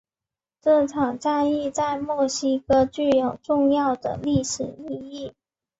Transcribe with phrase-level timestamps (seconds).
[0.61, 5.33] 这场战役在墨西哥具有重要的历史意义。